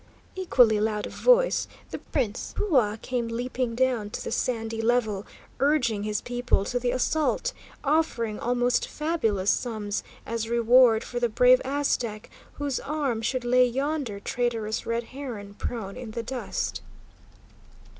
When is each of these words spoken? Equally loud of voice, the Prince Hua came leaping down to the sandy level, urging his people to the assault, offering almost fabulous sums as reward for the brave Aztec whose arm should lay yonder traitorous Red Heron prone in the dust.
Equally 0.35 0.79
loud 0.79 1.05
of 1.05 1.13
voice, 1.13 1.67
the 1.91 1.99
Prince 1.99 2.55
Hua 2.57 2.97
came 3.03 3.27
leaping 3.27 3.75
down 3.75 4.09
to 4.09 4.23
the 4.23 4.31
sandy 4.31 4.81
level, 4.81 5.27
urging 5.59 6.01
his 6.01 6.21
people 6.21 6.65
to 6.65 6.79
the 6.79 6.89
assault, 6.89 7.53
offering 7.83 8.39
almost 8.39 8.87
fabulous 8.87 9.51
sums 9.51 10.01
as 10.25 10.49
reward 10.49 11.03
for 11.03 11.19
the 11.19 11.29
brave 11.29 11.61
Aztec 11.63 12.31
whose 12.53 12.79
arm 12.79 13.21
should 13.21 13.45
lay 13.45 13.63
yonder 13.67 14.19
traitorous 14.19 14.87
Red 14.87 15.03
Heron 15.03 15.53
prone 15.53 15.95
in 15.95 16.09
the 16.09 16.23
dust. 16.23 16.81